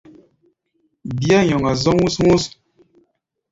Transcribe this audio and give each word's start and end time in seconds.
Bíá 1.17 1.39
nyɔŋa 1.47 1.71
zɔ̧́ 1.81 1.97
hú̧s-hú̧s. 1.99 2.43